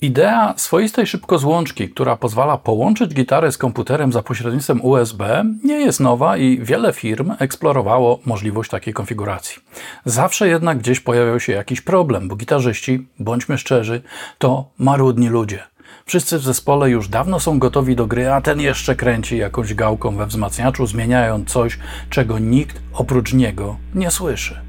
Idea 0.00 0.54
swoistej 0.56 1.06
szybkozłączki, 1.06 1.88
która 1.88 2.16
pozwala 2.16 2.58
połączyć 2.58 3.14
gitarę 3.14 3.52
z 3.52 3.58
komputerem 3.58 4.12
za 4.12 4.22
pośrednictwem 4.22 4.84
USB, 4.84 5.44
nie 5.64 5.74
jest 5.74 6.00
nowa 6.00 6.36
i 6.36 6.58
wiele 6.62 6.92
firm 6.92 7.32
eksplorowało 7.38 8.20
możliwość 8.26 8.70
takiej 8.70 8.94
konfiguracji. 8.94 9.62
Zawsze 10.04 10.48
jednak 10.48 10.78
gdzieś 10.78 11.00
pojawiał 11.00 11.40
się 11.40 11.52
jakiś 11.52 11.80
problem, 11.80 12.28
bo 12.28 12.36
gitarzyści, 12.36 13.06
bądźmy 13.18 13.58
szczerzy, 13.58 14.02
to 14.38 14.70
marudni 14.78 15.28
ludzie. 15.28 15.62
Wszyscy 16.06 16.38
w 16.38 16.42
zespole 16.42 16.90
już 16.90 17.08
dawno 17.08 17.40
są 17.40 17.58
gotowi 17.58 17.96
do 17.96 18.06
gry, 18.06 18.32
a 18.32 18.40
ten 18.40 18.60
jeszcze 18.60 18.96
kręci 18.96 19.36
jakąś 19.36 19.74
gałką 19.74 20.16
we 20.16 20.26
wzmacniaczu, 20.26 20.86
zmieniając 20.86 21.50
coś, 21.50 21.78
czego 22.10 22.38
nikt 22.38 22.82
oprócz 22.92 23.32
niego 23.32 23.76
nie 23.94 24.10
słyszy. 24.10 24.65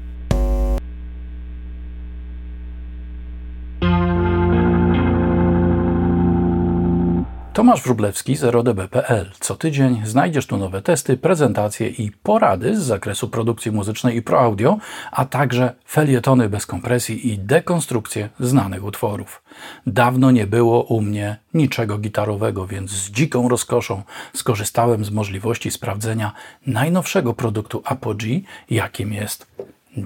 Tomasz 7.58 7.82
Wróblewski 7.82 8.36
z 8.36 8.42
RODB.pl. 8.42 9.30
Co 9.40 9.56
tydzień 9.56 10.02
znajdziesz 10.04 10.46
tu 10.46 10.56
nowe 10.56 10.82
testy, 10.82 11.16
prezentacje 11.16 11.88
i 11.88 12.10
porady 12.10 12.76
z 12.76 12.82
zakresu 12.82 13.28
produkcji 13.28 13.72
muzycznej 13.72 14.16
i 14.16 14.22
pro 14.22 14.40
audio, 14.40 14.78
a 15.12 15.24
także 15.24 15.74
felietony 15.88 16.48
bez 16.48 16.66
kompresji 16.66 17.32
i 17.32 17.38
dekonstrukcje 17.38 18.28
znanych 18.40 18.84
utworów. 18.84 19.42
Dawno 19.86 20.30
nie 20.30 20.46
było 20.46 20.82
u 20.82 21.00
mnie 21.00 21.36
niczego 21.54 21.98
gitarowego, 21.98 22.66
więc 22.66 22.90
z 22.90 23.10
dziką 23.10 23.48
rozkoszą 23.48 24.02
skorzystałem 24.34 25.04
z 25.04 25.10
możliwości 25.10 25.70
sprawdzenia 25.70 26.32
najnowszego 26.66 27.34
produktu 27.34 27.82
Apogee, 27.84 28.44
jakim 28.70 29.12
jest 29.12 29.46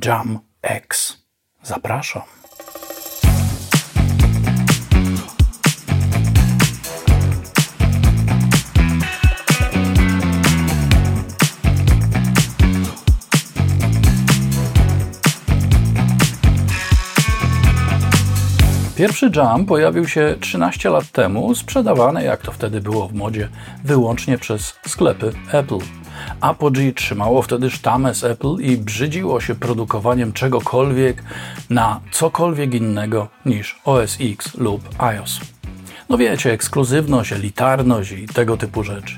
Jam 0.04 0.38
X. 0.62 1.18
Zapraszam. 1.62 2.41
Pierwszy 19.02 19.30
Jam 19.36 19.66
pojawił 19.66 20.08
się 20.08 20.36
13 20.40 20.90
lat 20.90 21.10
temu, 21.10 21.54
sprzedawany, 21.54 22.24
jak 22.24 22.42
to 22.42 22.52
wtedy 22.52 22.80
było 22.80 23.08
w 23.08 23.14
modzie, 23.14 23.48
wyłącznie 23.84 24.38
przez 24.38 24.74
sklepy 24.86 25.32
Apple. 25.52 25.78
Apogee 26.40 26.94
trzymało 26.94 27.42
wtedy 27.42 27.70
sztamę 27.70 28.14
z 28.14 28.24
Apple 28.24 28.56
i 28.60 28.76
brzydziło 28.76 29.40
się 29.40 29.54
produkowaniem 29.54 30.32
czegokolwiek 30.32 31.22
na 31.70 32.00
cokolwiek 32.12 32.74
innego 32.74 33.28
niż 33.46 33.80
OS 33.84 34.18
X 34.20 34.54
lub 34.54 34.88
iOS. 34.98 35.40
No 36.08 36.18
wiecie, 36.18 36.52
ekskluzywność, 36.52 37.32
elitarność 37.32 38.12
i 38.12 38.26
tego 38.26 38.56
typu 38.56 38.82
rzeczy. 38.84 39.14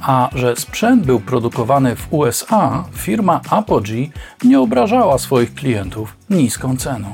A 0.00 0.30
że 0.34 0.56
sprzęt 0.56 1.06
był 1.06 1.20
produkowany 1.20 1.96
w 1.96 2.12
USA, 2.12 2.84
firma 2.92 3.40
Apogee 3.50 4.10
nie 4.44 4.60
obrażała 4.60 5.18
swoich 5.18 5.54
klientów 5.54 6.16
niską 6.30 6.76
ceną. 6.76 7.12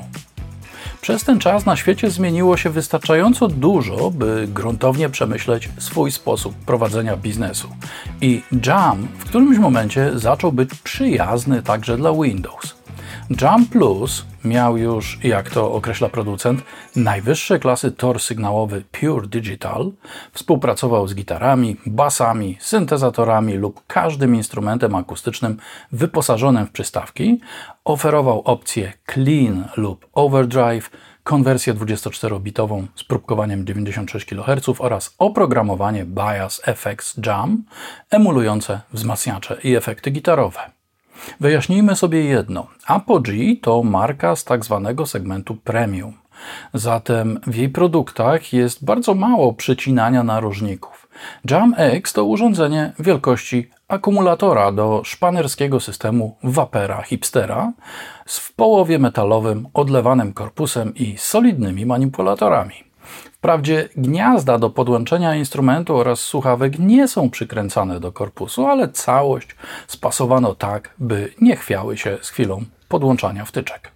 Przez 1.04 1.24
ten 1.24 1.38
czas 1.38 1.66
na 1.66 1.76
świecie 1.76 2.10
zmieniło 2.10 2.56
się 2.56 2.70
wystarczająco 2.70 3.48
dużo, 3.48 4.10
by 4.10 4.48
gruntownie 4.54 5.08
przemyśleć 5.08 5.68
swój 5.78 6.12
sposób 6.12 6.54
prowadzenia 6.54 7.16
biznesu. 7.16 7.68
I 8.20 8.42
Jam 8.66 9.08
w 9.18 9.24
którymś 9.24 9.58
momencie 9.58 10.18
zaczął 10.18 10.52
być 10.52 10.70
przyjazny 10.74 11.62
także 11.62 11.96
dla 11.96 12.12
Windows. 12.12 12.74
Jam 13.40 13.66
Plus 13.66 14.24
miał 14.44 14.76
już, 14.76 15.18
jak 15.22 15.50
to 15.50 15.72
określa 15.72 16.08
producent, 16.08 16.62
najwyższe 16.96 17.58
klasy 17.58 17.92
tor 17.92 18.20
sygnałowy 18.20 18.84
Pure 18.92 19.26
Digital, 19.26 19.92
współpracował 20.32 21.08
z 21.08 21.14
gitarami, 21.14 21.76
basami, 21.86 22.56
syntezatorami 22.60 23.54
lub 23.54 23.86
każdym 23.86 24.34
instrumentem 24.34 24.94
akustycznym 24.94 25.56
wyposażonym 25.92 26.66
w 26.66 26.70
przystawki, 26.70 27.40
oferował 27.84 28.40
opcje 28.40 28.92
Clean 29.12 29.68
lub 29.76 30.06
Overdrive, 30.12 30.90
konwersję 31.24 31.74
24-bitową 31.74 32.86
z 32.94 33.04
próbkowaniem 33.04 33.66
96 33.66 34.26
kHz 34.26 34.68
oraz 34.78 35.14
oprogramowanie 35.18 36.04
Bias 36.04 36.62
FX 36.64 37.14
Jam 37.26 37.64
emulujące 38.10 38.80
wzmacniacze 38.92 39.58
i 39.64 39.74
efekty 39.74 40.10
gitarowe. 40.10 40.83
Wyjaśnijmy 41.40 41.96
sobie 41.96 42.24
jedno. 42.24 42.66
Apogee 42.86 43.56
to 43.62 43.82
marka 43.82 44.36
z 44.36 44.44
tak 44.44 44.64
zwanego 44.64 45.06
segmentu 45.06 45.56
premium. 45.56 46.12
Zatem 46.74 47.40
w 47.46 47.54
jej 47.54 47.68
produktach 47.68 48.52
jest 48.52 48.84
bardzo 48.84 49.14
mało 49.14 49.52
przycinania 49.52 50.22
narożników. 50.22 51.08
Jam 51.50 51.74
X 51.76 52.12
to 52.12 52.24
urządzenie 52.24 52.92
wielkości 52.98 53.70
akumulatora 53.88 54.72
do 54.72 55.02
szpanerskiego 55.04 55.80
systemu 55.80 56.36
Vapera 56.42 57.02
Hipstera 57.02 57.72
z 58.26 58.38
w 58.38 58.52
połowie 58.52 58.98
metalowym, 58.98 59.68
odlewanym 59.74 60.32
korpusem 60.32 60.94
i 60.94 61.14
solidnymi 61.18 61.86
manipulatorami. 61.86 62.74
Wprawdzie 63.44 63.88
gniazda 63.96 64.58
do 64.58 64.70
podłączenia 64.70 65.34
instrumentu 65.34 65.96
oraz 65.96 66.20
słuchawek 66.20 66.78
nie 66.78 67.08
są 67.08 67.30
przykręcane 67.30 68.00
do 68.00 68.12
korpusu, 68.12 68.66
ale 68.66 68.88
całość 68.88 69.48
spasowano 69.86 70.54
tak, 70.54 70.94
by 70.98 71.34
nie 71.40 71.56
chwiały 71.56 71.96
się 71.96 72.18
z 72.22 72.30
chwilą 72.30 72.64
podłączania 72.88 73.44
wtyczek. 73.44 73.92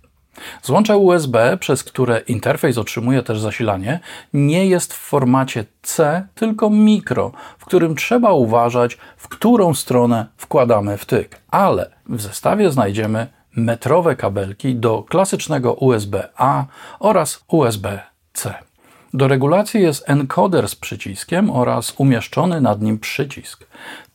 Złącze 0.62 0.96
USB, 0.96 1.56
przez 1.60 1.84
które 1.84 2.18
interfejs 2.18 2.78
otrzymuje 2.78 3.22
też 3.22 3.40
zasilanie, 3.40 4.00
nie 4.32 4.66
jest 4.66 4.94
w 4.94 4.98
formacie 4.98 5.64
C, 5.82 6.26
tylko 6.34 6.70
mikro, 6.70 7.32
w 7.58 7.64
którym 7.64 7.96
trzeba 7.96 8.32
uważać, 8.32 8.98
w 9.16 9.28
którą 9.28 9.74
stronę 9.74 10.26
wkładamy 10.36 10.96
wtyk. 10.96 11.40
Ale 11.50 11.90
w 12.08 12.20
zestawie 12.20 12.70
znajdziemy 12.70 13.26
metrowe 13.56 14.16
kabelki 14.16 14.74
do 14.74 15.02
klasycznego 15.02 15.72
USB-A 15.72 16.64
oraz 16.98 17.44
USB-C. 17.48 18.67
Do 19.14 19.28
regulacji 19.28 19.82
jest 19.82 20.10
encoder 20.10 20.68
z 20.68 20.74
przyciskiem 20.74 21.50
oraz 21.50 21.94
umieszczony 21.98 22.60
nad 22.60 22.82
nim 22.82 22.98
przycisk. 22.98 23.66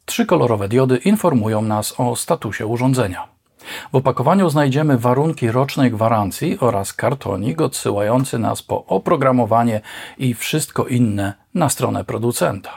Trzy 0.05 0.25
kolorowe 0.25 0.69
diody 0.69 0.97
informują 0.97 1.61
nas 1.61 1.93
o 1.97 2.15
statusie 2.15 2.65
urządzenia. 2.67 3.27
W 3.91 3.95
opakowaniu 3.95 4.49
znajdziemy 4.49 4.97
warunki 4.97 5.51
rocznej 5.51 5.91
gwarancji 5.91 6.57
oraz 6.59 6.93
kartonik 6.93 7.61
odsyłający 7.61 8.39
nas 8.39 8.63
po 8.63 8.85
oprogramowanie 8.85 9.81
i 10.17 10.33
wszystko 10.33 10.85
inne 10.85 11.33
na 11.53 11.69
stronę 11.69 12.03
producenta. 12.03 12.71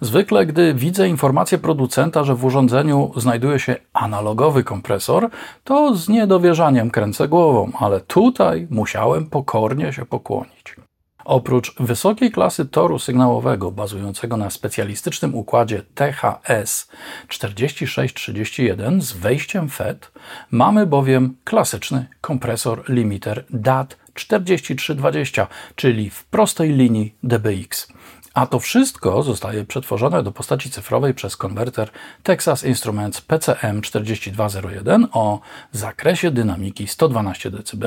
Zwykle, 0.00 0.46
gdy 0.46 0.74
widzę 0.74 1.08
informację 1.08 1.58
producenta, 1.58 2.24
że 2.24 2.34
w 2.34 2.44
urządzeniu 2.44 3.12
znajduje 3.16 3.58
się 3.58 3.76
analogowy 3.92 4.64
kompresor, 4.64 5.30
to 5.64 5.96
z 5.96 6.08
niedowierzaniem 6.08 6.90
kręcę 6.90 7.28
głową, 7.28 7.72
ale 7.78 8.00
tutaj 8.00 8.66
musiałem 8.70 9.26
pokornie 9.26 9.92
się 9.92 10.06
pokłonić. 10.06 10.85
Oprócz 11.26 11.74
wysokiej 11.74 12.30
klasy 12.30 12.66
toru 12.66 12.98
sygnałowego 12.98 13.70
bazującego 13.70 14.36
na 14.36 14.50
specjalistycznym 14.50 15.34
układzie 15.34 15.82
THS 15.94 16.88
4631 17.28 19.02
z 19.02 19.12
wejściem 19.12 19.68
FET, 19.68 20.12
mamy 20.50 20.86
bowiem 20.86 21.36
klasyczny 21.44 22.06
kompresor 22.20 22.90
limiter 22.90 23.44
DAT 23.50 23.96
4320, 24.14 25.46
czyli 25.76 26.10
w 26.10 26.24
prostej 26.24 26.72
linii 26.72 27.14
DBX. 27.22 27.88
A 28.36 28.46
to 28.46 28.58
wszystko 28.58 29.22
zostaje 29.22 29.64
przetworzone 29.64 30.22
do 30.22 30.32
postaci 30.32 30.70
cyfrowej 30.70 31.14
przez 31.14 31.36
konwerter 31.36 31.90
Texas 32.22 32.64
Instruments 32.64 33.22
PCM4201 33.28 35.06
o 35.12 35.40
zakresie 35.72 36.30
dynamiki 36.30 36.86
112 36.86 37.50
dB 37.50 37.86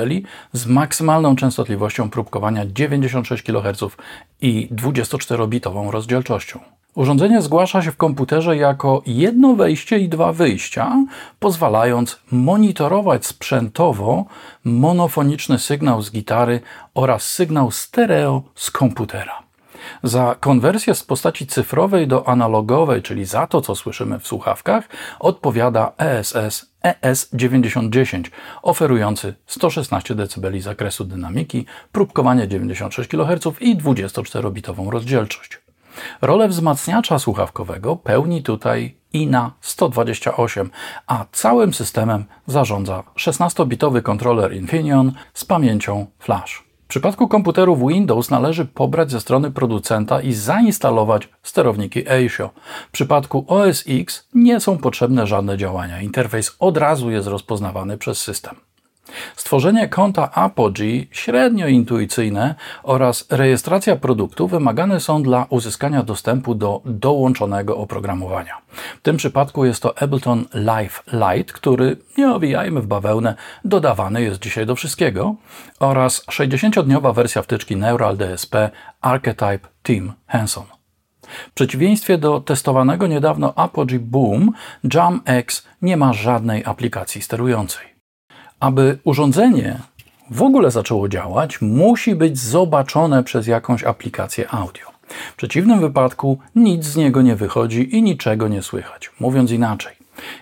z 0.52 0.66
maksymalną 0.66 1.36
częstotliwością 1.36 2.10
próbkowania 2.10 2.66
96 2.66 3.42
kHz 3.42 3.96
i 4.40 4.68
24-bitową 4.72 5.90
rozdzielczością. 5.90 6.60
Urządzenie 6.94 7.42
zgłasza 7.42 7.82
się 7.82 7.92
w 7.92 7.96
komputerze 7.96 8.56
jako 8.56 9.02
jedno 9.06 9.54
wejście 9.54 9.98
i 9.98 10.08
dwa 10.08 10.32
wyjścia, 10.32 11.04
pozwalając 11.38 12.20
monitorować 12.30 13.26
sprzętowo 13.26 14.24
monofoniczny 14.64 15.58
sygnał 15.58 16.02
z 16.02 16.10
gitary 16.10 16.60
oraz 16.94 17.28
sygnał 17.28 17.70
stereo 17.70 18.42
z 18.54 18.70
komputera. 18.70 19.49
Za 20.02 20.36
konwersję 20.40 20.94
z 20.94 21.02
postaci 21.02 21.46
cyfrowej 21.46 22.08
do 22.08 22.28
analogowej, 22.28 23.02
czyli 23.02 23.24
za 23.24 23.46
to, 23.46 23.60
co 23.60 23.74
słyszymy 23.74 24.18
w 24.18 24.26
słuchawkach, 24.26 24.88
odpowiada 25.18 25.92
ESS 25.98 26.70
ES9010, 26.84 28.22
oferujący 28.62 29.34
116 29.46 30.14
dB 30.14 30.60
zakresu 30.60 31.04
dynamiki, 31.04 31.66
próbkowanie 31.92 32.48
96 32.48 33.08
kHz 33.08 33.60
i 33.60 33.76
24-bitową 33.76 34.90
rozdzielczość. 34.90 35.60
Rolę 36.22 36.48
wzmacniacza 36.48 37.18
słuchawkowego 37.18 37.96
pełni 37.96 38.42
tutaj 38.42 38.96
INA 39.12 39.52
128, 39.60 40.70
a 41.06 41.24
całym 41.32 41.74
systemem 41.74 42.24
zarządza 42.46 43.02
16-bitowy 43.16 44.02
kontroler 44.02 44.56
Infineon 44.56 45.12
z 45.34 45.44
pamięcią 45.44 46.06
flash. 46.18 46.69
Przypadku 46.90 47.28
komputerów 47.28 47.88
Windows 47.88 48.30
należy 48.30 48.64
pobrać 48.64 49.10
ze 49.10 49.20
strony 49.20 49.50
producenta 49.50 50.20
i 50.20 50.32
zainstalować 50.32 51.28
sterowniki 51.42 52.08
ASIO. 52.08 52.50
W 52.88 52.90
przypadku 52.90 53.44
OS 53.48 53.84
X 53.88 54.28
nie 54.34 54.60
są 54.60 54.78
potrzebne 54.78 55.26
żadne 55.26 55.56
działania. 55.58 56.00
Interfejs 56.00 56.56
od 56.58 56.76
razu 56.76 57.10
jest 57.10 57.28
rozpoznawany 57.28 57.98
przez 57.98 58.20
system. 58.20 58.56
Stworzenie 59.36 59.88
konta 59.88 60.30
Apogee 60.32 61.08
średnio 61.10 61.66
intuicyjne 61.66 62.54
oraz 62.82 63.26
rejestracja 63.30 63.96
produktu 63.96 64.48
wymagane 64.48 65.00
są 65.00 65.22
dla 65.22 65.46
uzyskania 65.50 66.02
dostępu 66.02 66.54
do 66.54 66.80
dołączonego 66.84 67.76
oprogramowania. 67.76 68.56
W 68.98 69.02
tym 69.02 69.16
przypadku 69.16 69.64
jest 69.64 69.82
to 69.82 70.02
Ableton 70.02 70.44
Live 70.54 71.02
Lite, 71.12 71.52
który, 71.52 71.96
nie 72.18 72.32
owijajmy 72.32 72.80
w 72.80 72.86
bawełnę, 72.86 73.34
dodawany 73.64 74.22
jest 74.22 74.42
dzisiaj 74.42 74.66
do 74.66 74.76
wszystkiego, 74.76 75.34
oraz 75.80 76.26
60-dniowa 76.26 77.14
wersja 77.14 77.42
wtyczki 77.42 77.76
Neural 77.76 78.16
DSP 78.16 78.70
Archetype 79.00 79.68
Team 79.82 80.12
Hanson. 80.26 80.64
W 81.50 81.52
przeciwieństwie 81.52 82.18
do 82.18 82.40
testowanego 82.40 83.06
niedawno 83.06 83.54
Apogee 83.56 83.98
Boom, 83.98 84.52
Jam 84.94 85.20
X 85.24 85.66
nie 85.82 85.96
ma 85.96 86.12
żadnej 86.12 86.64
aplikacji 86.64 87.22
sterującej. 87.22 87.89
Aby 88.60 88.98
urządzenie 89.04 89.78
w 90.30 90.42
ogóle 90.42 90.70
zaczęło 90.70 91.08
działać, 91.08 91.60
musi 91.60 92.14
być 92.14 92.38
zobaczone 92.38 93.24
przez 93.24 93.46
jakąś 93.46 93.84
aplikację 93.84 94.50
audio. 94.50 94.86
W 95.32 95.36
przeciwnym 95.36 95.80
wypadku 95.80 96.38
nic 96.54 96.84
z 96.84 96.96
niego 96.96 97.22
nie 97.22 97.36
wychodzi 97.36 97.96
i 97.96 98.02
niczego 98.02 98.48
nie 98.48 98.62
słychać. 98.62 99.10
Mówiąc 99.20 99.50
inaczej, 99.50 99.92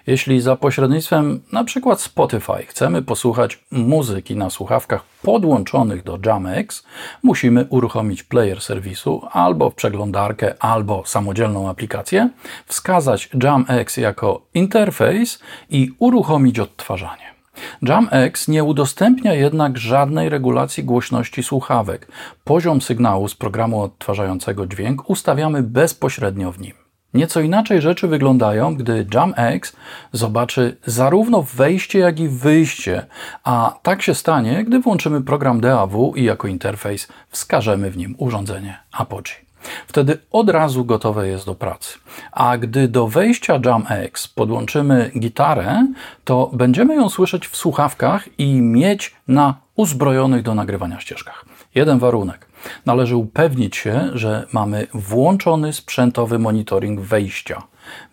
jeśli 0.06 0.40
za 0.40 0.56
pośrednictwem 0.56 1.40
np. 1.52 1.96
Spotify 1.96 2.66
chcemy 2.66 3.02
posłuchać 3.02 3.64
muzyki 3.70 4.36
na 4.36 4.50
słuchawkach 4.50 5.04
podłączonych 5.22 6.02
do 6.02 6.18
JamX, 6.26 6.84
musimy 7.22 7.66
uruchomić 7.70 8.22
player 8.22 8.60
serwisu 8.60 9.22
albo 9.32 9.70
w 9.70 9.74
przeglądarkę, 9.74 10.54
albo 10.60 11.02
samodzielną 11.06 11.68
aplikację, 11.68 12.28
wskazać 12.66 13.30
JamX 13.42 13.96
jako 13.96 14.42
interfejs 14.54 15.38
i 15.70 15.90
uruchomić 15.98 16.58
odtwarzanie. 16.58 17.37
JamX 17.82 18.48
nie 18.48 18.64
udostępnia 18.64 19.34
jednak 19.34 19.78
żadnej 19.78 20.28
regulacji 20.28 20.84
głośności 20.84 21.42
słuchawek. 21.42 22.08
Poziom 22.44 22.80
sygnału 22.80 23.28
z 23.28 23.34
programu 23.34 23.82
odtwarzającego 23.82 24.66
dźwięk 24.66 25.10
ustawiamy 25.10 25.62
bezpośrednio 25.62 26.52
w 26.52 26.60
nim. 26.60 26.72
Nieco 27.14 27.40
inaczej 27.40 27.80
rzeczy 27.80 28.08
wyglądają, 28.08 28.76
gdy 28.76 29.06
JamX 29.14 29.76
zobaczy 30.12 30.76
zarówno 30.86 31.42
wejście, 31.42 31.98
jak 31.98 32.20
i 32.20 32.28
wyjście, 32.28 33.06
a 33.44 33.78
tak 33.82 34.02
się 34.02 34.14
stanie, 34.14 34.64
gdy 34.64 34.80
włączymy 34.80 35.22
program 35.22 35.60
DAW 35.60 36.12
i 36.16 36.24
jako 36.24 36.48
interfejs 36.48 37.08
wskażemy 37.30 37.90
w 37.90 37.96
nim 37.96 38.14
urządzenie 38.18 38.78
Apogee. 38.92 39.47
Wtedy 39.86 40.18
od 40.30 40.50
razu 40.50 40.84
gotowe 40.84 41.28
jest 41.28 41.46
do 41.46 41.54
pracy. 41.54 41.98
A 42.32 42.58
gdy 42.58 42.88
do 42.88 43.08
wejścia 43.08 43.60
JamX 43.64 44.28
podłączymy 44.28 45.10
gitarę, 45.18 45.86
to 46.24 46.50
będziemy 46.52 46.94
ją 46.94 47.08
słyszeć 47.08 47.48
w 47.48 47.56
słuchawkach 47.56 48.28
i 48.38 48.60
mieć 48.60 49.14
na 49.28 49.54
uzbrojonych 49.76 50.42
do 50.42 50.54
nagrywania 50.54 51.00
ścieżkach. 51.00 51.44
Jeden 51.74 51.98
warunek. 51.98 52.48
Należy 52.86 53.16
upewnić 53.16 53.76
się, 53.76 54.10
że 54.14 54.46
mamy 54.52 54.86
włączony 54.94 55.72
sprzętowy 55.72 56.38
monitoring 56.38 57.00
wejścia. 57.00 57.62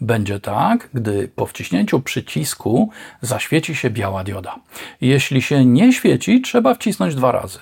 Będzie 0.01 0.39
tak, 0.39 0.89
gdy 0.93 1.27
po 1.35 1.45
wciśnięciu 1.45 1.99
przycisku 1.99 2.89
zaświeci 3.21 3.75
się 3.75 3.89
biała 3.89 4.23
dioda. 4.23 4.55
Jeśli 5.01 5.41
się 5.41 5.65
nie 5.65 5.93
świeci, 5.93 6.41
trzeba 6.41 6.73
wcisnąć 6.73 7.15
dwa 7.15 7.31
razy. 7.31 7.59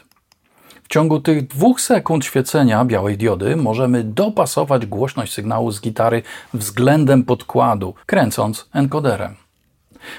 W 0.84 0.88
ciągu 0.88 1.20
tych 1.20 1.48
dwóch 1.48 1.82
sekund 1.82 2.26
świecenia 2.26 2.86
białej 2.86 3.18
diody 3.18 3.56
możemy 3.56 4.04
dopasować 4.04 4.86
głośność 4.86 5.34
sygnału 5.34 5.72
z 5.72 5.82
gitary 5.82 6.22
względem 6.54 7.24
podkładu, 7.24 7.94
kręcąc 8.06 8.70
encoderem. 8.74 9.36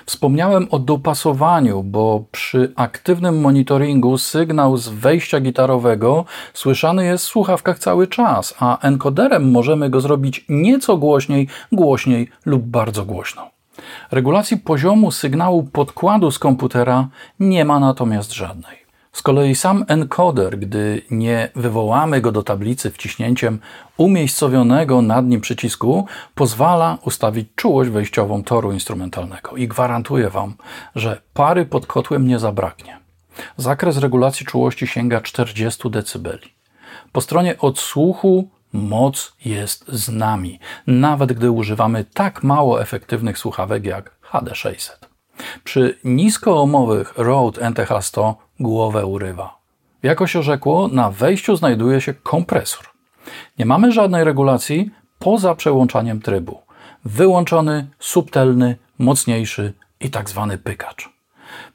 Wspomniałem 0.07 0.69
o 0.71 0.79
dopasowaniu, 0.79 1.83
bo 1.83 2.25
przy 2.33 2.73
aktywnym 2.77 3.41
monitoringu 3.41 4.19
sygnał 4.19 4.77
z 4.77 4.89
wejścia 4.89 5.41
gitarowego 5.41 6.25
słyszany 6.55 7.05
jest 7.05 7.25
w 7.25 7.29
słuchawkach 7.29 7.79
cały 7.79 8.07
czas, 8.07 8.55
a 8.59 8.79
encoderem 8.79 9.51
możemy 9.51 9.91
go 9.91 10.01
zrobić 10.01 10.45
nieco 10.49 10.97
głośniej, 10.97 11.49
głośniej 11.73 12.29
lub 12.47 12.63
bardzo 12.63 13.05
głośno. 13.05 13.51
Regulacji 14.11 14.57
poziomu 14.57 15.11
sygnału 15.11 15.63
podkładu 15.63 16.31
z 16.31 16.39
komputera 16.39 17.09
nie 17.41 17.65
ma 17.65 17.81
natomiast 17.81 18.33
żadnej. 18.33 18.84
Z 19.15 19.23
kolei 19.23 19.55
sam 19.55 19.85
encoder, 19.89 20.59
gdy 20.59 21.03
nie 21.11 21.51
wywołamy 21.57 22.21
go 22.21 22.33
do 22.33 22.43
tablicy 22.43 22.91
wciśnięciem 22.91 23.59
umiejscowionego 23.97 25.03
nad 25.03 25.27
nim 25.27 25.41
przycisku, 25.41 26.07
pozwala 26.35 26.99
ustawić 27.05 27.49
czułość 27.57 27.91
wejściową 27.91 28.45
toru 28.45 28.73
instrumentalnego 28.73 29.57
i 29.57 29.69
gwarantuję 29.69 30.31
Wam, 30.31 30.55
że 30.95 31.21
pary 31.35 31.67
pod 31.67 31.87
kotłem 31.87 32.29
nie 32.29 32.39
zabraknie. 32.39 32.99
Zakres 33.57 33.97
regulacji 33.97 34.47
czułości 34.47 34.87
sięga 34.87 35.21
40 35.21 35.91
dB. 35.91 36.39
Po 37.13 37.21
stronie 37.21 37.59
odsłuchu 37.59 38.49
moc 38.73 39.33
jest 39.45 39.85
z 39.89 40.09
nami, 40.09 40.59
nawet 40.87 41.33
gdy 41.33 41.51
używamy 41.51 42.05
tak 42.15 42.43
mało 42.43 42.83
efektywnych 42.83 43.39
słuchawek 43.39 43.85
jak 43.85 44.11
HD600. 44.33 45.14
Przy 45.65 45.99
niskoomowych 46.05 47.13
Rode 47.17 47.61
NTH 47.61 47.91
100 48.01 48.37
głowę 48.61 49.07
urywa. 49.07 49.59
Jako 50.03 50.27
się 50.27 50.43
rzekło, 50.43 50.89
na 50.89 51.11
wejściu 51.11 51.57
znajduje 51.57 52.01
się 52.01 52.15
kompresor. 52.15 52.87
Nie 53.59 53.67
mamy 53.67 53.93
żadnej 53.93 54.25
regulacji 54.25 54.91
poza 55.19 55.55
przełączaniem 55.55 56.21
trybu. 56.21 56.61
Wyłączony, 57.05 57.87
subtelny, 57.99 58.77
mocniejszy 58.99 59.73
i 60.01 60.11
tak 60.11 60.31
zwany 60.31 60.59
pykacz. 60.59 61.09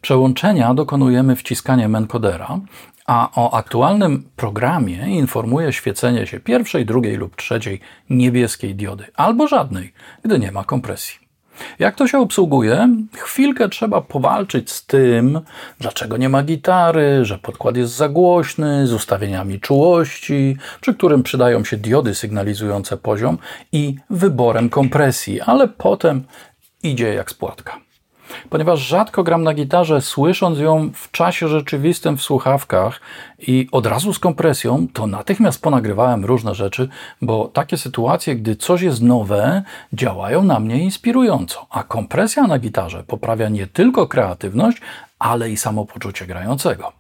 Przełączenia 0.02 0.74
dokonujemy 0.74 1.36
wciskaniem 1.36 1.96
encodera, 1.96 2.60
a 3.08 3.30
o 3.36 3.54
aktualnym 3.54 4.30
programie 4.36 5.08
informuje 5.08 5.74
świecenie 5.74 6.28
się 6.28 6.40
pierwszej, 6.40 6.86
drugiej 6.86 7.16
lub 7.16 7.36
trzeciej 7.36 7.80
niebieskiej 8.10 8.76
diody, 8.76 9.06
albo 9.16 9.48
żadnej, 9.48 9.94
gdy 10.24 10.40
nie 10.40 10.52
ma 10.52 10.64
kompresji. 10.64 11.19
Jak 11.80 11.96
to 11.96 12.08
się 12.08 12.20
obsługuje? 12.20 12.90
Chwilkę 13.16 13.70
trzeba 13.70 14.02
powalczyć 14.02 14.72
z 14.72 14.86
tym, 14.86 15.42
dlaczego 15.80 16.18
nie 16.18 16.30
ma 16.30 16.44
gitary, 16.44 17.26
że 17.26 17.38
podkład 17.38 17.78
jest 17.78 17.94
za 17.94 18.10
głośny, 18.10 18.88
z 18.88 18.94
ustawieniami 18.94 19.60
czułości, 19.60 20.58
przy 20.82 20.94
którym 20.94 21.24
przydają 21.24 21.64
się 21.64 21.78
diody 21.78 22.16
sygnalizujące 22.16 22.98
poziom 22.98 23.38
i 23.72 23.96
wyborem 24.10 24.70
kompresji, 24.70 25.42
ale 25.42 25.68
potem 25.68 26.24
idzie 26.84 27.14
jak 27.14 27.32
spłatka. 27.32 27.89
Ponieważ 28.50 28.80
rzadko 28.80 29.24
gram 29.24 29.44
na 29.44 29.54
gitarze, 29.54 30.02
słysząc 30.02 30.60
ją 30.60 30.92
w 30.94 31.12
czasie 31.12 31.48
rzeczywistym 31.48 32.18
w 32.18 32.22
słuchawkach 32.22 33.02
i 33.40 33.68
od 33.72 33.86
razu 33.86 34.14
z 34.14 34.20
kompresją, 34.20 34.88
to 34.94 35.08
natychmiast 35.08 35.62
ponagrywałem 35.62 36.26
różne 36.26 36.56
rzeczy, 36.56 36.90
bo 37.22 37.48
takie 37.48 37.78
sytuacje, 37.78 38.36
gdy 38.36 38.56
coś 38.56 38.82
jest 38.82 39.02
nowe, 39.02 39.64
działają 39.94 40.44
na 40.44 40.60
mnie 40.60 40.84
inspirująco, 40.84 41.68
a 41.70 41.84
kompresja 41.84 42.48
na 42.48 42.60
gitarze 42.60 43.04
poprawia 43.04 43.50
nie 43.50 43.68
tylko 43.68 44.08
kreatywność, 44.08 44.82
ale 45.20 45.50
i 45.52 45.58
samopoczucie 45.58 46.26
grającego. 46.28 46.92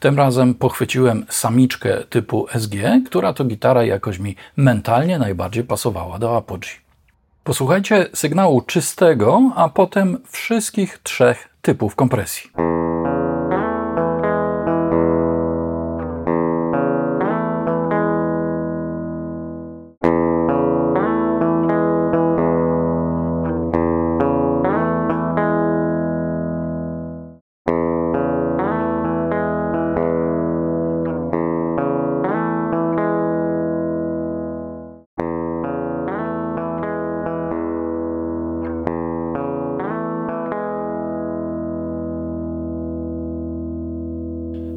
Tym 0.00 0.16
razem 0.16 0.54
pochwyciłem 0.54 1.26
samiczkę 1.28 2.04
typu 2.10 2.46
SG, 2.54 2.76
która 3.06 3.32
to 3.32 3.44
gitara 3.44 3.84
jakoś 3.84 4.18
mi 4.18 4.36
mentalnie 4.56 5.18
najbardziej 5.18 5.64
pasowała 5.64 6.18
do 6.18 6.36
Apogee. 6.36 6.83
Posłuchajcie 7.44 8.06
sygnału 8.14 8.60
czystego, 8.60 9.52
a 9.56 9.68
potem 9.68 10.18
wszystkich 10.30 10.98
trzech 10.98 11.48
typów 11.62 11.94
kompresji. 11.94 12.50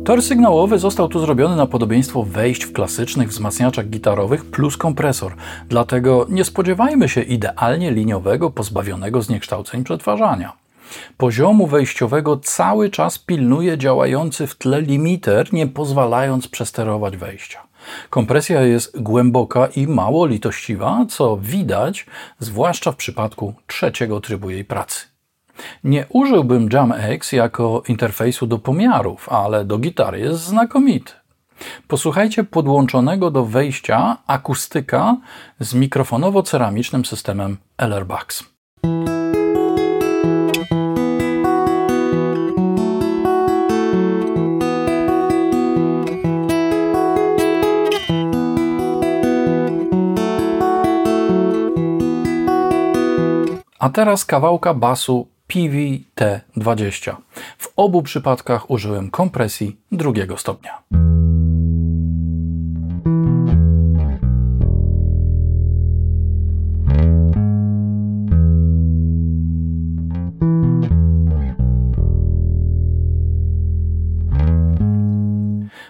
Tor 0.08 0.22
sygnałowy 0.22 0.80
został 0.80 1.08
tu 1.08 1.20
zrobiony 1.20 1.56
na 1.56 1.66
podobieństwo 1.66 2.24
wejść 2.24 2.64
w 2.64 2.74
klasycznych 2.74 3.30
wzmacniaczach 3.30 3.90
gitarowych 3.90 4.46
plus 4.46 4.78
kompresor, 4.78 5.36
dlatego 5.70 6.26
nie 6.30 6.46
spodziewajmy 6.46 7.10
się 7.10 7.22
idealnie 7.22 7.92
liniowego, 7.92 8.50
pozbawionego 8.50 9.22
zniekształceń 9.22 9.84
przetwarzania. 9.84 10.54
Poziomu 11.18 11.68
wejściowego 11.68 12.38
cały 12.38 12.90
czas 12.90 13.20
pilnuje 13.20 13.78
działający 13.78 14.48
w 14.48 14.56
tle 14.56 14.82
limiter, 14.82 15.54
nie 15.54 15.68
pozwalając 15.68 16.48
przesterować 16.48 17.18
wejścia. 17.18 17.60
Kompresja 18.10 18.62
jest 18.62 19.02
głęboka 19.02 19.68
i 19.76 19.88
mało 19.88 20.26
litościwa, 20.26 21.06
co 21.10 21.38
widać 21.38 22.06
zwłaszcza 22.40 22.92
w 22.92 22.96
przypadku 22.96 23.54
trzeciego 23.68 24.22
trybu 24.22 24.50
jej 24.50 24.66
pracy. 24.66 25.17
Nie 25.84 26.06
użyłbym 26.10 26.70
JamX 26.74 27.32
jako 27.32 27.84
interfejsu 27.88 28.48
do 28.48 28.60
pomiarów, 28.60 29.30
ale 29.30 29.66
do 29.66 29.78
gitary 29.78 30.20
jest 30.20 30.40
znakomity. 30.40 31.14
Posłuchajcie 31.88 32.44
podłączonego 32.44 33.32
do 33.32 33.46
wejścia 33.46 34.18
akustyka 34.28 35.18
z 35.60 35.76
mikrofonowo-ceramicznym 35.76 37.06
systemem 37.06 37.58
Bucks. 38.08 38.44
A 53.80 53.90
teraz 53.90 54.26
kawałka 54.26 54.74
basu 54.74 55.28
PVT20. 55.50 57.16
W 57.58 57.70
obu 57.76 58.04
przypadkach 58.04 58.72
użyłem 58.72 59.10
kompresji 59.12 59.78
drugiego 59.92 60.38
stopnia. 60.38 60.84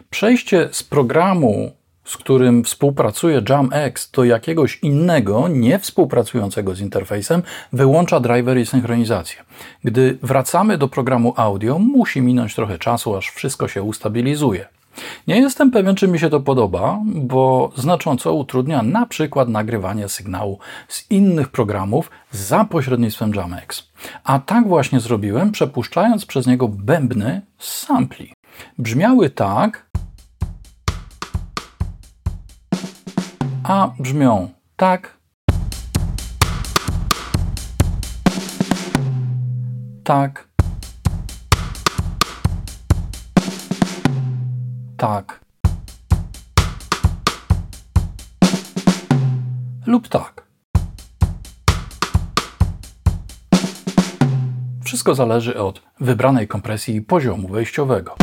Przejście 0.10 0.70
z 0.72 0.84
programu 0.84 1.72
z 2.08 2.18
którym 2.18 2.64
współpracuje 2.64 3.42
JamX 3.50 4.12
do 4.12 4.24
jakiegoś 4.24 4.80
innego, 4.84 5.48
nie 5.48 5.80
współpracującego 5.80 6.76
z 6.76 6.80
interfejsem, 6.80 7.44
wyłącza 7.74 8.20
driver 8.20 8.58
i 8.58 8.66
synchronizację. 8.66 9.44
Gdy 9.84 10.18
wracamy 10.24 10.78
do 10.78 10.88
programu 10.88 11.34
audio, 11.38 11.80
musi 11.80 12.22
minąć 12.22 12.56
trochę 12.56 12.80
czasu, 12.80 13.16
aż 13.16 13.30
wszystko 13.30 13.68
się 13.68 13.84
ustabilizuje. 13.84 14.68
Nie 15.28 15.40
jestem 15.40 15.72
pewien, 15.72 15.96
czy 15.96 16.08
mi 16.08 16.20
się 16.20 16.30
to 16.30 16.40
podoba, 16.40 17.00
bo 17.06 17.72
znacząco 17.76 18.34
utrudnia 18.34 18.84
na 18.84 19.06
przykład 19.06 19.50
nagrywanie 19.50 20.10
sygnału 20.10 20.60
z 20.88 21.12
innych 21.12 21.48
programów 21.48 22.12
za 22.32 22.66
pośrednictwem 22.66 23.32
JamX. 23.36 23.88
A 24.24 24.40
tak 24.40 24.68
właśnie 24.68 25.00
zrobiłem, 25.00 25.52
przepuszczając 25.52 26.26
przez 26.26 26.48
niego 26.48 26.68
bębny 26.68 27.42
z 27.58 27.78
sampli. 27.78 28.34
Brzmiały 28.78 29.30
tak, 29.30 29.88
a 33.68 33.92
brzmią 34.00 34.50
tak, 34.76 35.18
tak, 40.04 40.48
tak 44.98 45.40
lub 49.86 50.08
tak. 50.08 50.48
Wszystko 54.84 55.16
zależy 55.16 55.60
od 55.60 55.82
wybranej 56.00 56.48
kompresji 56.48 57.02
poziomu 57.02 57.48
wejściowego. 57.48 58.16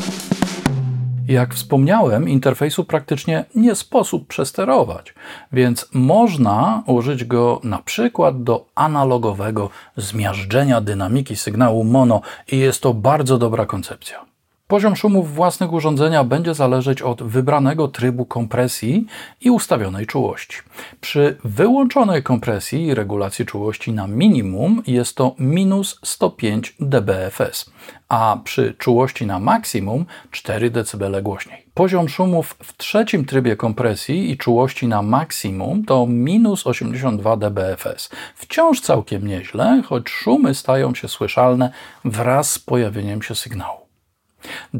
Jak 1.28 1.54
wspomniałem, 1.54 2.28
interfejsu 2.28 2.84
praktycznie 2.84 3.44
nie 3.54 3.74
sposób 3.74 4.28
przesterować, 4.28 5.14
więc 5.52 5.88
można 5.92 6.82
użyć 6.86 7.24
go 7.24 7.60
na 7.64 7.78
przykład 7.78 8.42
do 8.42 8.66
analogowego 8.74 9.70
zmiażdżenia 9.96 10.80
dynamiki 10.80 11.36
sygnału 11.36 11.84
mono 11.84 12.20
i 12.52 12.58
jest 12.58 12.82
to 12.82 12.94
bardzo 12.94 13.38
dobra 13.38 13.66
koncepcja. 13.66 14.33
Poziom 14.68 14.96
szumów 14.96 15.34
własnych 15.34 15.72
urządzenia 15.72 16.24
będzie 16.24 16.54
zależeć 16.54 17.02
od 17.02 17.22
wybranego 17.22 17.88
trybu 17.88 18.26
kompresji 18.26 19.06
i 19.40 19.50
ustawionej 19.50 20.06
czułości. 20.06 20.58
Przy 21.00 21.36
wyłączonej 21.44 22.22
kompresji 22.22 22.86
i 22.86 22.94
regulacji 22.94 23.46
czułości 23.46 23.92
na 23.92 24.06
minimum 24.06 24.82
jest 24.86 25.16
to 25.16 25.34
minus 25.38 26.00
105 26.04 26.76
dBFS, 26.80 27.70
a 28.08 28.38
przy 28.44 28.74
czułości 28.78 29.26
na 29.26 29.38
maksimum 29.38 30.06
4 30.30 30.70
dB 30.70 31.22
głośniej. 31.22 31.66
Poziom 31.74 32.08
szumów 32.08 32.56
w 32.62 32.76
trzecim 32.76 33.24
trybie 33.24 33.56
kompresji 33.56 34.30
i 34.30 34.36
czułości 34.36 34.88
na 34.88 35.02
maksimum 35.02 35.84
to 35.84 36.06
minus 36.06 36.66
82 36.66 37.36
dBFS. 37.36 38.10
Wciąż 38.34 38.80
całkiem 38.80 39.26
nieźle, 39.26 39.82
choć 39.86 40.10
szumy 40.10 40.54
stają 40.54 40.94
się 40.94 41.08
słyszalne 41.08 41.72
wraz 42.04 42.50
z 42.50 42.58
pojawieniem 42.58 43.22
się 43.22 43.34
sygnału. 43.34 43.83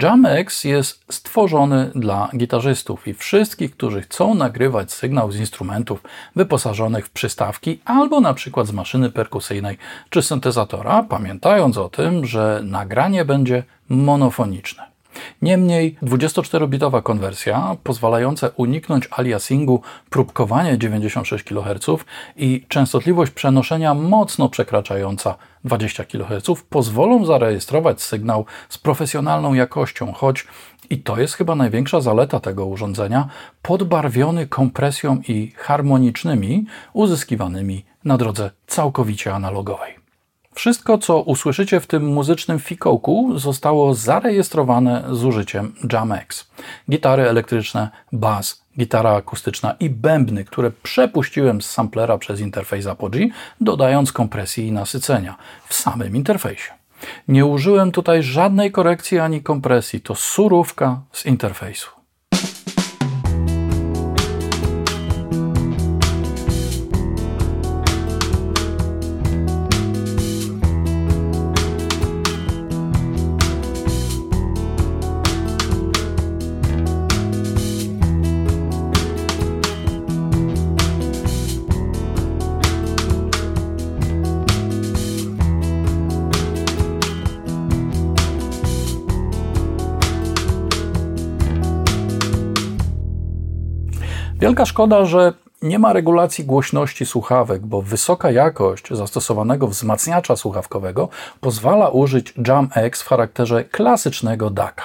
JamX 0.03 0.65
jest 0.65 1.05
stworzony 1.11 1.91
dla 1.95 2.31
gitarzystów 2.37 3.09
i 3.09 3.15
wszystkich, 3.15 3.77
którzy 3.77 4.03
chcą 4.03 4.35
nagrywać 4.35 4.93
sygnał 4.93 5.33
z 5.33 5.37
instrumentów 5.37 6.03
wyposażonych 6.37 7.07
w 7.07 7.11
przystawki 7.11 7.81
albo 7.85 8.21
na 8.21 8.35
przykład 8.35 8.67
z 8.67 8.73
maszyny 8.73 9.11
perkusyjnej 9.11 9.79
czy 10.11 10.23
syntezatora, 10.23 11.03
pamiętając 11.03 11.79
o 11.79 11.89
tym, 11.89 12.27
że 12.27 12.61
nagranie 12.65 13.25
będzie 13.25 13.63
monofoniczne. 13.89 14.94
Niemniej 15.43 15.97
24-bitowa 16.03 17.03
konwersja, 17.03 17.77
pozwalająca 17.83 18.51
uniknąć 18.57 19.09
aliasingu, 19.11 19.83
próbkowanie 20.11 20.79
96 20.79 21.45
kHz 21.45 22.05
i 22.37 22.65
częstotliwość 22.69 23.33
przenoszenia 23.33 23.95
mocno 23.95 24.49
przekraczająca 24.49 25.35
20 25.65 26.05
kHz 26.05 26.63
pozwolą 26.71 27.25
zarejestrować 27.25 28.03
sygnał 28.03 28.45
z 28.69 28.79
profesjonalną 28.79 29.55
jakością, 29.55 30.13
choć 30.13 30.47
i 30.91 30.99
to 30.99 31.21
jest 31.21 31.35
chyba 31.35 31.55
największa 31.55 32.01
zaleta 32.01 32.41
tego 32.41 32.67
urządzenia, 32.67 33.29
podbarwiony 33.63 34.47
kompresją 34.47 35.21
i 35.29 35.53
harmonicznymi 35.57 36.67
uzyskiwanymi 36.93 37.85
na 38.05 38.17
drodze 38.17 38.51
całkowicie 38.67 39.35
analogowej. 39.35 40.04
Wszystko, 40.55 40.99
co 40.99 41.21
usłyszycie 41.21 41.81
w 41.81 41.87
tym 41.87 42.07
muzycznym 42.07 42.59
fikołku, 42.59 43.39
zostało 43.39 43.95
zarejestrowane 43.95 45.05
z 45.11 45.25
użyciem 45.25 45.75
JamX. 45.93 46.51
Gitary 46.91 47.29
elektryczne, 47.29 47.91
bas, 48.13 48.65
gitara 48.79 49.11
akustyczna 49.11 49.75
i 49.81 49.91
bębny, 49.91 50.45
które 50.45 50.71
przepuściłem 50.71 51.63
z 51.63 51.71
samplera 51.71 52.19
przez 52.19 52.41
interfejs 52.41 52.87
Apogee, 52.87 53.31
dodając 53.61 54.13
kompresji 54.13 54.67
i 54.67 54.73
nasycenia 54.73 55.37
w 55.69 55.75
samym 55.75 56.17
interfejsie. 56.17 56.73
Nie 57.29 57.47
użyłem 57.47 57.93
tutaj 57.93 58.23
żadnej 58.23 58.73
korekcji 58.73 59.19
ani 59.19 59.43
kompresji, 59.43 60.01
to 60.01 60.15
surówka 60.15 61.01
z 61.13 61.27
interfejsu. 61.27 62.04
Wielka 94.45 94.67
szkoda, 94.67 95.05
że 95.05 95.33
nie 95.63 95.79
ma 95.79 95.93
regulacji 95.93 96.45
głośności 96.45 97.07
słuchawek, 97.07 97.67
bo 97.67 97.83
wysoka 97.83 98.31
jakość 98.31 98.89
zastosowanego 98.91 99.69
wzmacniacza 99.69 100.37
słuchawkowego 100.37 101.09
pozwala 101.41 101.89
użyć 101.89 102.35
Jam 102.49 102.69
X 102.75 103.03
w 103.03 103.09
charakterze 103.09 103.65
klasycznego 103.65 104.51
DACa. 104.51 104.85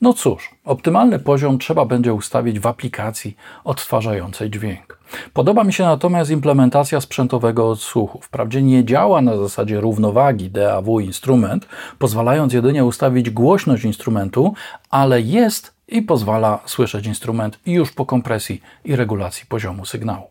No 0.00 0.12
cóż, 0.12 0.50
optymalny 0.64 1.18
poziom 1.18 1.58
trzeba 1.58 1.84
będzie 1.84 2.14
ustawić 2.14 2.60
w 2.60 2.66
aplikacji 2.66 3.36
odtwarzającej 3.64 4.50
dźwięk. 4.50 4.98
Podoba 5.32 5.64
mi 5.64 5.72
się 5.72 5.84
natomiast 5.84 6.30
implementacja 6.30 7.00
sprzętowego 7.00 7.70
odsłuchu. 7.70 8.20
Wprawdzie 8.20 8.62
nie 8.62 8.84
działa 8.84 9.22
na 9.22 9.36
zasadzie 9.36 9.80
równowagi 9.80 10.50
DAW 10.50 11.00
instrument, 11.00 11.66
pozwalając 11.98 12.52
jedynie 12.52 12.84
ustawić 12.84 13.30
głośność 13.30 13.84
instrumentu, 13.84 14.54
ale 14.90 15.20
jest 15.20 15.81
i 15.92 16.02
pozwala 16.02 16.58
słyszeć 16.66 17.06
instrument 17.06 17.58
już 17.66 17.92
po 17.92 18.06
kompresji 18.06 18.62
i 18.84 18.96
regulacji 18.96 19.46
poziomu 19.46 19.84
sygnału. 19.84 20.26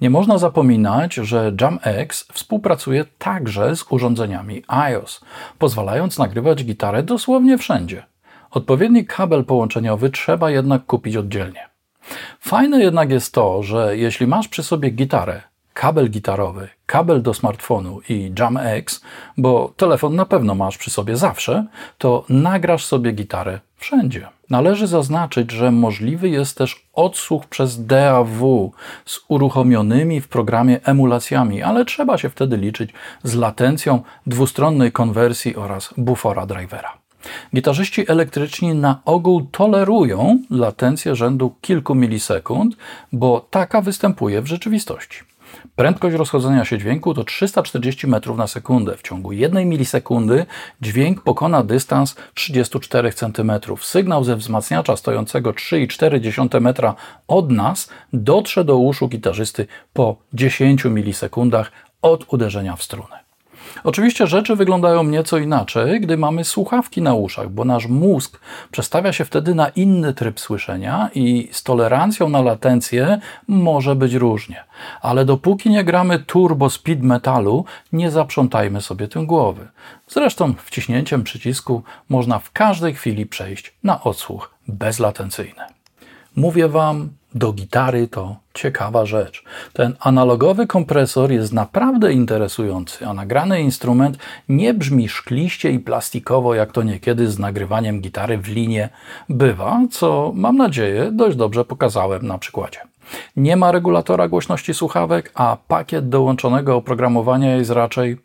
Nie 0.00 0.10
można 0.10 0.38
zapominać, 0.38 1.14
że 1.14 1.52
JamX 1.60 2.28
współpracuje 2.32 3.04
także 3.18 3.76
z 3.76 3.84
urządzeniami 3.90 4.62
iOS, 4.68 5.20
pozwalając 5.58 6.18
nagrywać 6.18 6.64
gitarę 6.64 7.02
dosłownie 7.02 7.58
wszędzie. 7.58 8.02
Odpowiedni 8.50 9.06
kabel 9.06 9.44
połączeniowy 9.44 10.10
trzeba 10.10 10.50
jednak 10.50 10.86
kupić 10.86 11.16
oddzielnie. 11.16 11.68
Fajne 12.40 12.80
jednak 12.80 13.10
jest 13.10 13.34
to, 13.34 13.62
że 13.62 13.96
jeśli 13.96 14.26
masz 14.26 14.48
przy 14.48 14.62
sobie 14.62 14.90
gitarę, 14.90 15.42
kabel 15.74 16.10
gitarowy, 16.10 16.68
kabel 16.86 17.22
do 17.22 17.34
smartfonu 17.34 18.00
i 18.08 18.32
JamX, 18.38 19.00
bo 19.36 19.72
telefon 19.76 20.14
na 20.14 20.26
pewno 20.26 20.54
masz 20.54 20.78
przy 20.78 20.90
sobie 20.90 21.16
zawsze, 21.16 21.66
to 21.98 22.24
nagrasz 22.28 22.84
sobie 22.84 23.12
gitarę 23.12 23.60
wszędzie. 23.76 24.28
Należy 24.50 24.86
zaznaczyć, 24.86 25.50
że 25.50 25.70
możliwy 25.70 26.28
jest 26.28 26.58
też 26.58 26.86
odsłuch 26.92 27.46
przez 27.46 27.86
DAW 27.86 28.72
z 29.04 29.20
uruchomionymi 29.28 30.20
w 30.20 30.28
programie 30.28 30.80
emulacjami, 30.84 31.62
ale 31.62 31.84
trzeba 31.84 32.18
się 32.18 32.30
wtedy 32.30 32.56
liczyć 32.56 32.90
z 33.22 33.34
latencją 33.34 34.02
dwustronnej 34.26 34.92
konwersji 34.92 35.56
oraz 35.56 35.94
bufora 35.96 36.46
drivera. 36.46 36.92
Gitarzyści 37.54 38.10
elektryczni 38.10 38.74
na 38.74 39.00
ogół 39.04 39.46
tolerują 39.52 40.38
latencję 40.50 41.16
rzędu 41.16 41.54
kilku 41.60 41.94
milisekund, 41.94 42.76
bo 43.12 43.46
taka 43.50 43.80
występuje 43.80 44.42
w 44.42 44.46
rzeczywistości. 44.46 45.33
Prędkość 45.76 46.16
rozchodzenia 46.16 46.64
się 46.64 46.78
dźwięku 46.78 47.14
to 47.14 47.24
340 47.24 48.06
metrów 48.06 48.38
na 48.38 48.46
sekundę. 48.46 48.96
W 48.96 49.02
ciągu 49.02 49.32
1 49.32 49.68
milisekundy 49.68 50.46
dźwięk 50.80 51.22
pokona 51.22 51.62
dystans 51.62 52.16
34 52.34 53.12
cm. 53.12 53.52
Sygnał 53.80 54.24
ze 54.24 54.36
wzmacniacza 54.36 54.96
stojącego 54.96 55.52
3,4 55.52 56.60
metra 56.60 56.94
od 57.28 57.50
nas 57.50 57.88
dotrze 58.12 58.64
do 58.64 58.78
uszu 58.78 59.08
gitarzysty 59.08 59.66
po 59.92 60.16
10 60.32 60.84
milisekundach 60.84 61.72
od 62.02 62.32
uderzenia 62.32 62.76
w 62.76 62.82
strunę. 62.82 63.23
Oczywiście 63.84 64.26
rzeczy 64.26 64.56
wyglądają 64.56 65.04
nieco 65.04 65.38
inaczej, 65.38 66.00
gdy 66.00 66.16
mamy 66.16 66.44
słuchawki 66.44 67.02
na 67.02 67.14
uszach, 67.14 67.50
bo 67.50 67.64
nasz 67.64 67.86
mózg 67.86 68.40
przestawia 68.70 69.12
się 69.12 69.24
wtedy 69.24 69.54
na 69.54 69.68
inny 69.68 70.14
tryb 70.14 70.40
słyszenia 70.40 71.10
i 71.14 71.48
z 71.52 71.62
tolerancją 71.62 72.28
na 72.28 72.42
latencję 72.42 73.18
może 73.48 73.96
być 73.96 74.14
różnie. 74.14 74.64
Ale 75.02 75.24
dopóki 75.24 75.70
nie 75.70 75.84
gramy 75.84 76.18
turbo 76.18 76.70
speed 76.70 77.02
metalu, 77.02 77.64
nie 77.92 78.10
zaprzątajmy 78.10 78.80
sobie 78.80 79.08
tym 79.08 79.26
głowy. 79.26 79.68
Zresztą 80.08 80.54
wciśnięciem 80.64 81.24
przycisku 81.24 81.82
można 82.08 82.38
w 82.38 82.52
każdej 82.52 82.94
chwili 82.94 83.26
przejść 83.26 83.74
na 83.82 84.02
odsłuch 84.02 84.54
bezlatencyjny. 84.68 85.62
Mówię 86.36 86.68
Wam, 86.68 87.08
do 87.34 87.52
gitary 87.52 88.08
to 88.08 88.36
ciekawa 88.54 89.06
rzecz. 89.06 89.44
Ten 89.72 89.96
analogowy 90.00 90.66
kompresor 90.66 91.32
jest 91.32 91.52
naprawdę 91.52 92.12
interesujący, 92.12 93.06
a 93.06 93.14
nagrany 93.14 93.60
instrument 93.60 94.18
nie 94.48 94.74
brzmi 94.74 95.08
szkliście 95.08 95.70
i 95.70 95.78
plastikowo, 95.78 96.54
jak 96.54 96.72
to 96.72 96.82
niekiedy 96.82 97.30
z 97.30 97.38
nagrywaniem 97.38 98.00
gitary 98.00 98.38
w 98.38 98.48
linie 98.48 98.88
bywa, 99.28 99.80
co 99.90 100.32
mam 100.34 100.56
nadzieję 100.56 101.10
dość 101.12 101.36
dobrze 101.36 101.64
pokazałem 101.64 102.26
na 102.26 102.38
przykładzie. 102.38 102.80
Nie 103.36 103.56
ma 103.56 103.72
regulatora 103.72 104.28
głośności 104.28 104.74
słuchawek, 104.74 105.32
a 105.34 105.56
pakiet 105.68 106.08
dołączonego 106.08 106.76
oprogramowania 106.76 107.56
jest 107.56 107.70
raczej 107.70 108.16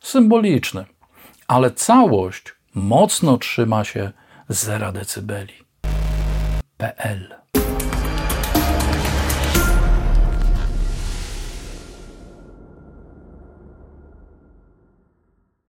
symboliczny, 0.00 0.84
ale 1.48 1.70
całość 1.70 2.54
mocno 2.74 3.38
trzyma 3.38 3.84
się 3.84 4.12
0 4.48 4.92
decybeli. 4.92 5.54
PL 6.76 7.43